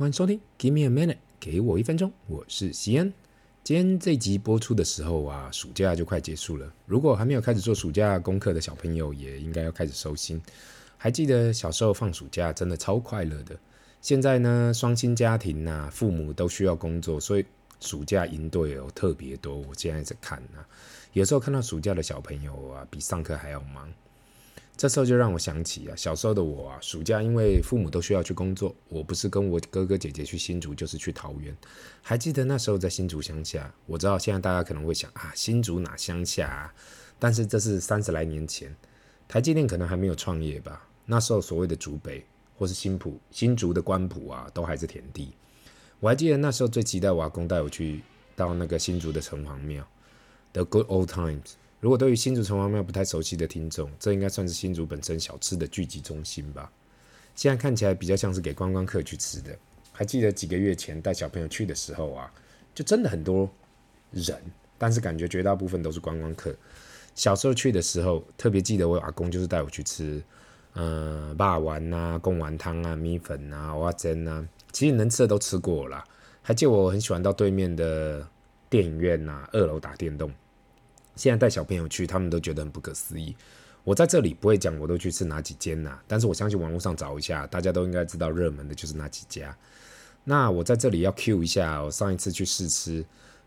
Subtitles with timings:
[0.00, 3.12] 欢迎收听 Give me a minute，给我一分钟，我是西恩。
[3.62, 6.72] 今天这集播出的时候啊，暑假就快结束了。
[6.86, 10.40] 如果还没有开始做暑假功课的小朋友，也应该要开始收心。
[10.96, 13.54] 还记得小时候放暑假真的超快乐的。
[14.00, 17.44] 现在呢，双薪家庭呐、啊，父母都需要工作，所以
[17.78, 19.54] 暑假营队有特别多。
[19.54, 20.64] 我现在在看啊，
[21.12, 23.86] 有时候看到暑假的小朋友啊，比上课还要忙。
[24.80, 31.54] 这时候就让我想起啊，小时候的我啊，暑假因为父母都需要去工作，我不是跟我哥哥姐姐去新竹，就是去桃园。
[32.00, 36.74] 还记得那时候在新竹乡下，我知道现在大家可能会想啊，新竹哪乡下啊？
[37.18, 38.74] 但是这是三十来年前，
[39.28, 40.88] 台积电可能还没有创业吧？
[41.04, 42.24] 那时候所谓的竹北
[42.56, 45.34] 或是新埔、新竹的关埔啊，都还是田地。
[45.98, 48.00] 我还记得那时候最期待我阿公带我去
[48.34, 49.86] 到那个新竹的城隍庙
[50.54, 51.50] ，The Good Old Times。
[51.80, 56.70] 如果对于新竹城隍庙不太熟悉的听众，这应该算是新竹本身小吃的聚集中心吧。
[57.34, 59.56] 现在看起来比较像是给观光客去吃的。
[59.92, 62.30] 还记得几个月前带小朋友去的时候啊，
[62.74, 63.50] 就真的很多
[64.12, 64.38] 人，
[64.76, 66.54] 但是感觉绝大部分都是观光客。
[67.14, 70.22] 小时候去的时候，特别记得我阿公就是带我去吃，
[70.74, 76.04] 呃，霸丸呐、贡丸汤啊、米粉啊、蚵仔煎啊，其实能吃的都吃过了啦。
[76.42, 78.26] 还记得我很喜欢到对面的
[78.68, 80.30] 电影院呐、啊，二楼打电动。
[81.20, 83.36] 现在带小朋友去，他们都觉得很不可思议。
[83.84, 85.98] 我在这里不会讲，我都去吃哪几间呐？
[86.08, 89.54] 但是我相信网络上找一下，大家都应该知道热门的就是那几家。
[90.24, 93.04] 那我在这里要 cue 一下，我上一次去试吃，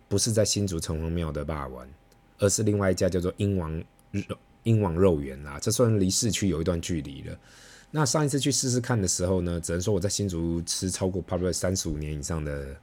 [0.07, 1.47] 不是在新竹城隍庙的肉
[1.79, 1.89] 圆，
[2.37, 5.57] 而是另外一家叫做英王肉英王肉圆啦。
[5.59, 7.35] 这算离市区有一段距离了。
[7.89, 12.75] 那上一次去试试看的时候呢，只能说我在新竹吃超过 probably 三十五年以上的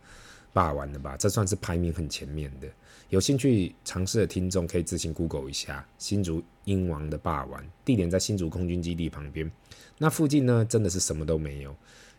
[0.52, 2.68] 肉圆了吧，这算是排名很前面的。
[3.08, 9.50] 有兴趣尝试的听众可以自行 Google 一下新竹英王的霸王，地点在新竹空军基地旁边。
[9.98, 11.74] 那附近呢，真的是什么都没有，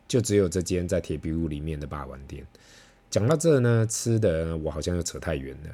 [0.07, 2.45] 就只有这间在铁皮屋里面的霸王店。
[3.09, 5.69] 讲到这呢，吃的我好像又扯太远了。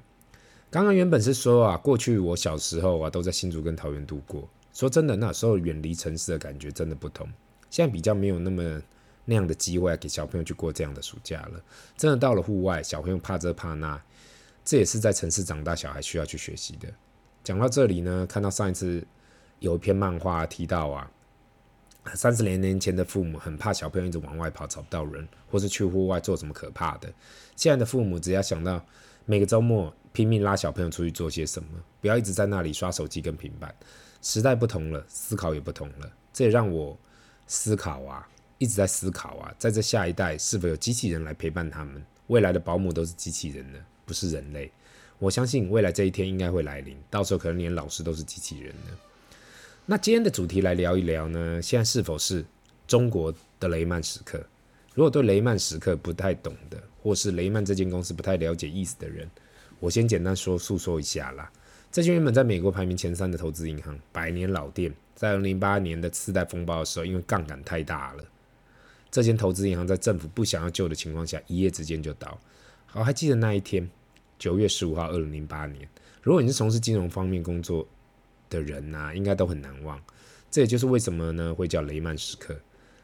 [0.70, 4.48] 刚刚原本是说啊，过去我小时候啊都在新竹跟桃园度过。
[4.74, 7.28] 说真的，那时候远离城市的感觉真的不同。
[7.72, 8.82] 现在比较没有那么
[9.30, 11.62] 那样的机会给小朋友去过这样的暑假了。
[11.98, 14.02] 真的到了户外，小朋友怕这怕那。
[14.64, 16.88] 这也是在城市长大小孩需要去学习的。
[17.44, 19.06] 讲到这里呢，看到上一次
[19.60, 21.12] 有一篇漫画提到啊，
[22.16, 27.08] 三十年年前的父母很怕小朋友一直往外跑找不到人，或是去户外做什么可怕的。
[27.56, 28.84] 现在的父母只要想到
[29.26, 31.70] 每个周末拼命拉小朋友出去做些什么，
[32.02, 33.74] 不要一直在那里刷手机跟平板。
[34.22, 36.12] 时代不同了，思考也不同了。
[36.34, 36.98] 这也让我
[37.46, 38.28] 思考啊，
[38.58, 42.02] 一直在思考啊，在这下一代是否有机器人来陪伴他们？
[42.28, 43.80] 未来的保姆都是机器人呢？
[44.06, 44.72] 不是人类，
[45.20, 48.92] 我相信未来这一天应该会来临，到时候可能连老师都是机器人呢。
[49.86, 52.44] 那今天的主题来聊一聊呢，现在是否是
[52.88, 54.42] 中国的雷曼时刻？
[54.94, 59.30] 如果对雷曼时刻不太懂的，或是雷曼这间公司不太了解意思的人，
[59.80, 61.52] 我先简单说诉说一下啦。
[61.92, 68.24] 这间原本在美国排名前三的投资银行，百年老店，在二零零八年的次贷风暴的时候，因为杠杆太大了，
[69.18, 72.40] 这间投资银行在政府不想要救的情况下，一夜之间就倒。
[72.86, 73.90] 好，还记得那一天。
[74.38, 75.90] 九月十五号，二零零八年。
[76.22, 77.88] 如果你是从事金融方面工作
[78.48, 80.00] 的人呐、应该都很难忘。
[80.52, 82.56] 这也就是为什么呢，会叫雷曼时刻。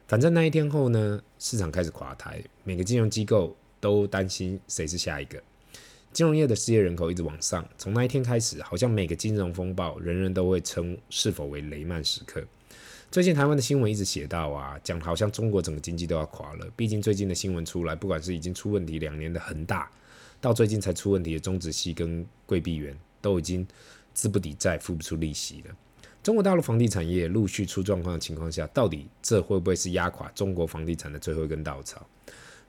[0.08, 5.42] 反正那一天后呢，市场开始垮台，每个金融机构都担心谁是下一个。
[6.12, 12.46] 金融业的失业人口一直往上，从那一天开始，好像每个金融风暴，人人都会称是否为雷曼时刻。
[13.14, 16.68] 最近台湾的新闻一直写到啊，讲好像中国整个经济都要垮了。
[16.76, 19.88] 毕竟最近的新闻出来，不管是已经出问题两年的恒大。
[20.42, 23.68] 到最近才出问题的中植系跟贵碧园都已经
[24.16, 25.76] 资不抵债，付不出利息了。
[26.24, 32.04] 中国大陆房地产业陆续出状况的情况下，到底这会不会是压垮中国房地产的最后一根稻草？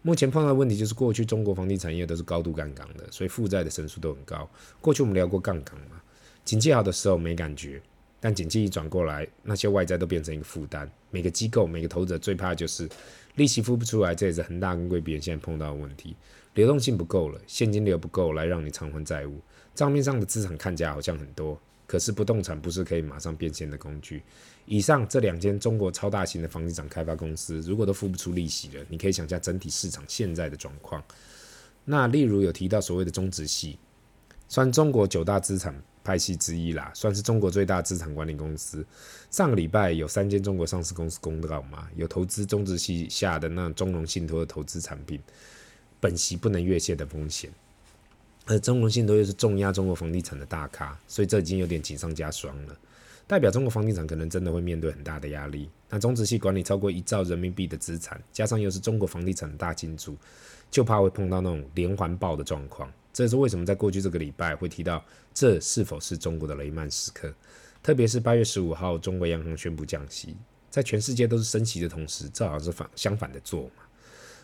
[0.02, 4.46] 目前碰到的问题就是，过去中国房地产业都是高度杠杆的，所以负债的成数都很高。
[4.82, 6.02] 过去我们聊过杠杆嘛，
[6.44, 7.80] 经济好的时候没感觉，
[8.24, 10.90] 但景气一转过来，那些外债都变成一个负担。
[11.10, 12.88] 每个机构、每个投资者最怕的就是
[13.34, 16.16] 利息付不出来，这也是恒大跟桂碧园现在碰到的问题。
[16.54, 19.38] 流动性不够了，现金流不够来让你偿还债务，
[19.74, 24.22] 账面上的资产看起来好像很多，可是不动产不是可以马上变现的工具。
[24.64, 31.04] 以上这两间中国超大型的房地产开发公司，如果都付不出利息了，你可以想象整体市场现在的状况。
[31.84, 33.78] 那例如有提到所谓的中植系，
[34.48, 38.86] 算中国九大资产派系之一啦，算是中国最大资产管理公司。
[39.30, 45.18] 上个礼拜有三间中国上市公司公告嘛，有投资中植系下的那中融信托的投资产品。
[46.00, 47.50] 本息不能越线的风险，
[48.44, 52.76] 而中融信托又是重压中国房地产的大咖，所以这已经有点锦上加霜了。
[53.26, 55.70] 代表中国房地产可能真的会面对很大的压力。
[55.88, 60.14] 那中植系管理超过一兆人民币的资产，加上又是中国房地产的大金主，
[60.70, 62.92] 就怕会碰到那种连环爆的状况。
[63.14, 65.02] 这是为什么在过去这个礼拜会提到
[65.32, 67.32] 这是否是中国的雷曼时刻？
[67.82, 70.36] 特别是八月十五号，中国央行宣布降息，
[70.68, 73.84] 在全世界都是升息的同时，正好是反相反的做嘛。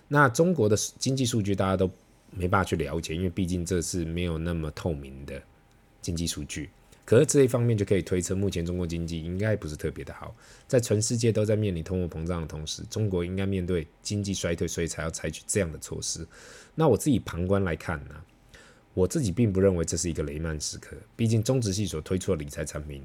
[0.06, 1.90] 那中国的经济数据大家都
[2.31, 5.43] 没办法去了解，因为毕竟这是没有那么透明的
[6.00, 6.70] 经济数据。
[7.05, 10.32] 可是这一方面就可以推测，目前中国经济应该不是特别的好。
[10.69, 16.25] 在全世界都在面临通货膨胀的同时，中国应该面对经济衰退，所以才要采取这样的措施。
[16.76, 18.14] 那我自己旁观来看呢，
[18.94, 20.96] 我自己并不认为这是一个雷曼时刻。
[21.16, 23.04] 毕竟中植系所推出的理财产品，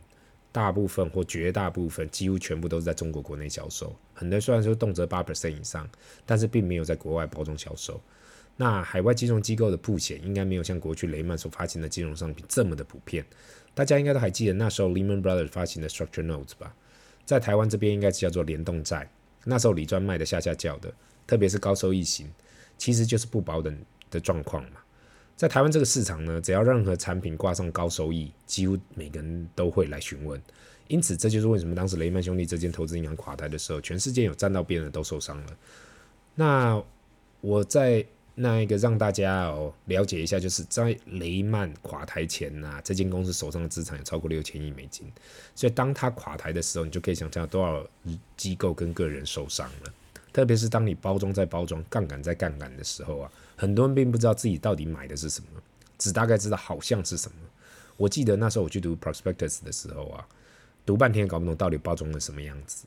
[0.51, 3.95] 大部分或绝大部分，几乎全部都是在中国国内销售。
[4.13, 5.87] 很多虽然说动辄八%以上，
[6.25, 8.01] 但是并没有在国外包装销售。
[8.57, 13.25] 那海外金融机构的铺险，应该没有像过去雷曼所发行的金融商品这么的普遍。
[13.73, 16.73] 大家应该都还记得那时候 Lehman Brothers 发行的 Structure Notes 吧？
[17.25, 19.11] 在台湾这边应该是叫做联动债。
[19.43, 20.91] 那时候理专卖的下下叫的，
[21.27, 22.31] 特别是高收益型，
[22.77, 23.77] 其实就是不保等
[24.09, 24.79] 的状况嘛。
[25.35, 30.41] 在台湾这个市场呢，只要任何产品挂上高收益，几乎每个人都会来询问。
[30.87, 35.57] 因此，这就是为什么当时雷曼兄弟这间投资银行垮台的时候，全世界有占到边的都受伤了。
[36.35, 36.83] 那
[37.41, 38.05] 我在。
[38.37, 45.09] 那一个让大家哦了解一下，就是在雷曼垮台前呐、这间公司手上的资产有超过六千亿美金，
[45.55, 47.87] 所以当它垮台的时候，你就可以想象多少
[48.35, 49.93] 机构跟个人受伤了。
[50.35, 55.61] 特别是当你包装在包装、杠杆在杠杆的时候啊，很多人并不知道自己到底买的是什么，
[55.97, 57.37] 只大概知道好像是什么。
[57.95, 60.27] 我记得那时候我去读 prospectus 的时候啊，
[60.85, 62.85] 读半天搞不懂到底包装了什么样子。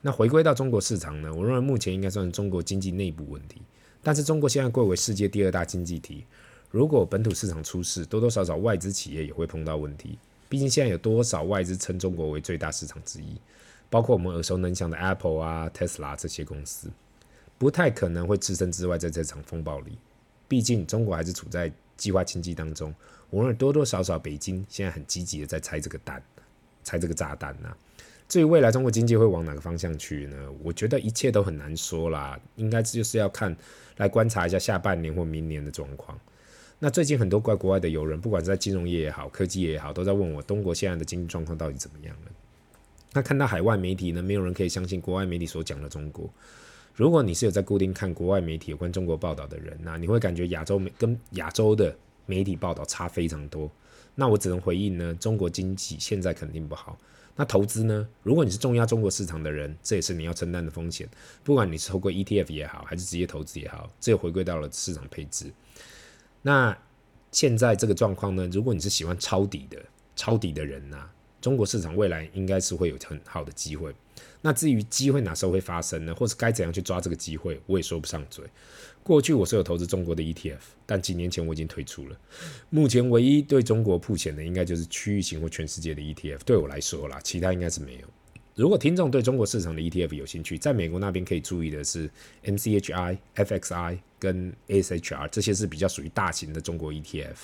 [0.00, 3.60] 那回归到中国市场呢，我认为目前应该算是中国经济内部问题。
[4.02, 6.24] 但是中国现在贵为世界第二大经济体，
[6.70, 10.18] 如果本土市场出事，多多少少外资企业也会碰到问题。
[10.48, 13.36] 毕竟现在有多少外资称中国为最大市场之一，
[13.88, 16.90] 包括我们耳熟能详的 Apple 啊、Tesla 这些公司，
[17.58, 19.98] 不太可能会置身之外在这场风暴里。
[20.48, 22.94] 毕竟中国还是处在计划经济当中，
[23.30, 26.22] 无论多多少少北京现在很积极的在拆这个弹，
[26.84, 27.74] 拆这个炸弹呐、
[28.28, 30.36] 至于未来中国经济会往哪个方向去呢？
[30.62, 33.56] 我觉得一切都很难说啦，应该就是要看
[33.96, 36.18] 来观察一下下半年或明年的状况。
[36.78, 42.32] 那最近很多怪国外的友人，不管是在金融业也好，科技业也好，都在问我中国现在的经济状况到底怎么样了。
[43.12, 46.28] 那看到海外媒体呢，没有人可以相信国外媒体所讲的中国。
[46.94, 53.70] 如果你是有在固定看国外媒体有关中国报道的人，那你会感觉亚洲跟亚洲的媒体报道差非常多。
[54.14, 56.98] 那我只能回应呢，中国经济现在肯定不好。
[57.38, 58.08] 那投资呢？
[58.22, 61.06] 如果你是重压中国市场的人，这也是你要承担的风险。
[61.44, 65.52] 不管你是透过 ETF 也好，还是直接投资也好，这又回归到了市场配置。
[66.40, 66.74] 那
[67.32, 68.48] 现在这个状况呢？
[68.50, 69.78] 如果你是喜欢抄底的、
[70.14, 71.10] 抄底的人呐、
[71.46, 73.94] 中国市场未来应该是会有很好的机会。
[74.42, 76.12] 那至于机会哪时候会发生呢？
[76.12, 78.44] 或是该怎样去抓这个机会，我也说不上嘴。
[79.04, 82.18] 过去我是有投资中国的 ETF，但几年前我已经退出了。
[82.68, 86.40] 目前唯一对中国铺钱的，应该就是区域型或全世界的 ETF。
[86.44, 88.00] 对我来说啦，其他应该是没有。
[88.56, 92.10] 如果听众对中国市场的 ETF 有兴趣，在美国那边可以注意的是
[92.44, 97.36] MCHI、FXI 跟 ASHR，这些是比较属于大型的中国 ETF。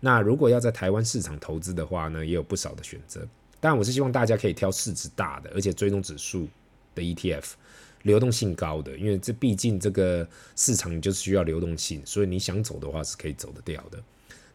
[0.00, 3.26] 那如果要在台湾市场投资的话呢，也有不少的选择。
[3.60, 6.48] 但，我是希望大家可以挑市值大的，而且追踪指数
[6.94, 7.44] 的 ETF。
[8.02, 14.00] 流动性高的，因为这毕竟这个市场就是需要流动性，所以你想走的话是可以走得掉的。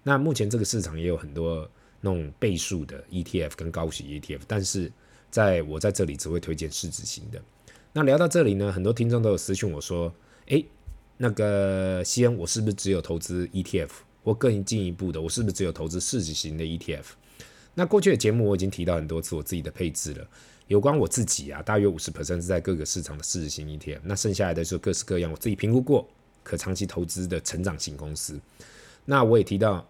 [0.03, 1.69] 那目前这个市场也有很多
[1.99, 4.89] 那种倍数的 ETF 跟高息 ETF，但是
[5.29, 7.41] 在我在这里只会推荐市值型的。
[7.91, 10.13] 那聊到这里呢，很多听众都有私讯我说
[10.47, 10.65] ：“诶，
[11.17, 13.89] 那个西恩，我是不是只有投资 ETF？
[14.23, 17.03] 或更进一步的，我是不是只有投资市值型的 ETF？”
[17.73, 20.27] 那过去的节目我已经提到很多次我自己的配置了。
[20.67, 26.07] 有关我自己啊，大约五十 percent 是在各个市场的市值型 ETF，那剩下来的是各式各样我自己评估过
[26.43, 28.39] 可长期投资的成长型公司。
[29.03, 29.85] 那我也提到，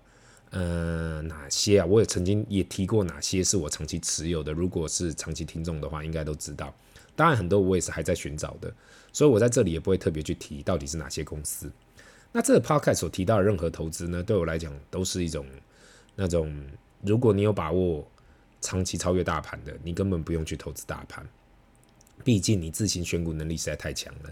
[0.51, 1.85] 呃，哪些啊？
[1.85, 4.51] 我也曾经也提过哪些是我长期持有的。
[4.51, 6.73] 如果是长期听众的话，应该都知道。
[7.15, 8.73] 当然，很多我也是还在寻找的，
[9.11, 11.71] 所以我在这里也不会特别去提到底是哪些公司。
[12.31, 15.45] 那这个 podcast 所提到的任何投资呢，对我来讲都是一种
[16.15, 16.53] 那种，
[17.01, 18.07] 如果你有把握。
[18.63, 21.27] 长期超越大盘的，你根本不用去投资大盘，
[22.23, 24.29] 毕竟你自行选股能力实在太强了。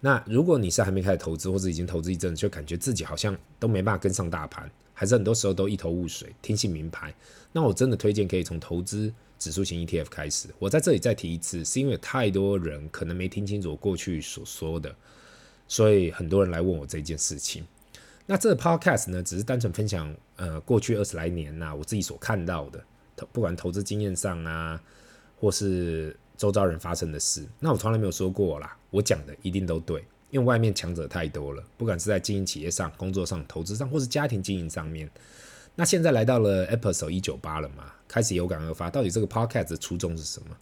[0.00, 7.14] 那如果你是还没开始投资，或者已经投资一阵，就感觉自己好像都没办法跟上大盘，还是很多时候都一头雾水，听信名牌，
[7.52, 10.48] 那我真的推荐可以从投资指数型 ETF 开始。
[10.58, 14.96] 我在这里再提一次，是因为太多人可能没听清楚我过去所说的，
[15.68, 17.64] 所以很多人来问我这件事情。
[18.26, 22.82] 那这个 Podcast 呢，只是单纯分享呃过去二十来年呐、我自己所看到的。
[23.32, 24.80] 不管投资经验上啊，
[25.40, 35.10] 或是周遭人发生的事，那我从来没有说过啦，我讲的一定都对，因为外面强者太多了，不管是在经营企业上、工作上、投资上，或是家庭经营上面。
[35.74, 40.56] 那现在来到了 episode 一九八了嘛，开始有感而发，到底这个 podcast 的初衷是什么？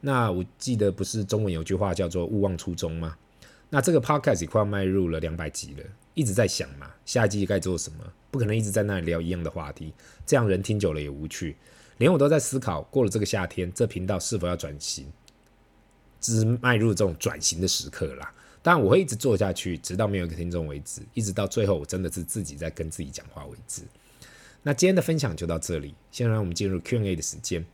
[0.00, 3.16] 那我记得不是中文有句话叫做勿忘初衷吗？
[3.74, 8.04] 那这个 podcast 也快要迈入了两百集了，一直在想嘛，下一季该做什么？
[8.30, 9.92] 不可能一直在那里聊一样的话题，
[10.24, 11.56] 这样人听久了也无趣。
[11.96, 15.12] 连我都在思考，过了这个夏天，这频道是否要转型，
[16.20, 18.32] 只是迈入这种转型的时刻啦。
[18.62, 23.82] 当然，我会一直做下去，直到没有一个听众为止，一直到最后，我真的是自己在跟自己讲话为止。
[24.62, 27.66] 那今天的分享就到这里，现在让我们进入 Q&A 的时间。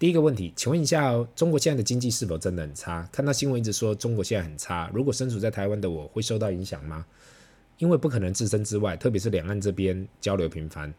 [0.00, 3.06] 第一个问题，请问一下哦，中国现在的经济是否真的很差？
[3.12, 7.04] 看到新闻一直说中国现在很差，如果身处在台湾的我会受到影响吗？
[7.76, 10.90] 因为不可能置身之外，特别是两岸这边交流频繁，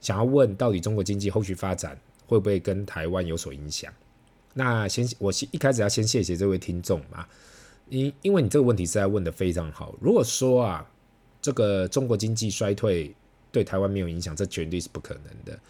[0.00, 3.92] 想要问到底中国经济后续发展会不会跟台湾有所影响？
[4.54, 7.26] 那先我先一开始要先谢谢这位听众嘛，
[7.90, 9.94] 因因为你这个问题实在问得非常好。
[10.00, 10.90] 如果说啊，
[11.42, 13.14] 这个中国经济衰退
[13.52, 15.60] 对台湾没有影响，这绝对是不可能的。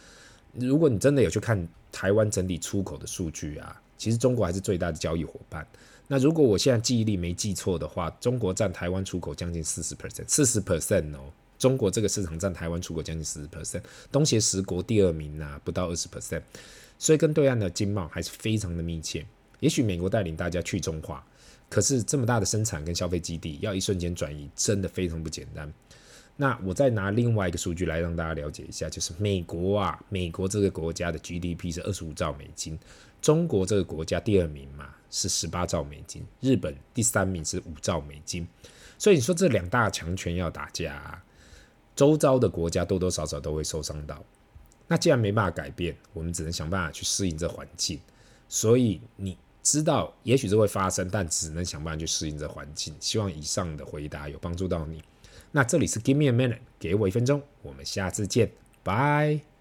[0.55, 5.67] 如果你真的有去看台湾整体出口的数据啊，其实中国还是最大的交易伙伴。
[6.07, 11.31] 那如果我现在记忆力没记错的话，中国占台湾出口将近四十 percent，四十 percent 哦。
[11.59, 16.43] 中国这个市场占台湾出口将近四十 percent，东协十国第二名啊，不到二十 percent，
[16.99, 19.27] 所以跟对岸的经贸还是非常的密切。
[19.61, 21.27] 也许美国带领大家去中化，
[21.69, 25.71] 可是这么大的生产跟消费基地要一瞬间转移，真的非常不简单。
[26.41, 32.79] 那我再拿另外一个数据来让大家了解一下，就是美国啊，美国这个国家的 GDP 是二十五兆美金，
[33.21, 38.47] 中国这个国家第二名嘛是十八兆美金，日本第三名是五兆美金，
[38.99, 41.21] 所以你说这两大强权要打架，
[41.97, 44.25] 周遭的国家多多少少都会受伤到。
[44.87, 48.01] 那既然没办法改变，我们只能想办法去适应这环境。
[48.49, 52.95] 所以你知道，也许这会发生，但只能想办法去适应这环境。
[53.01, 55.03] 希望以上的回答有帮助到你。
[55.53, 58.51] 那这里是 Give me a minute，给我一分钟，我们下次见，
[58.83, 59.58] 拜。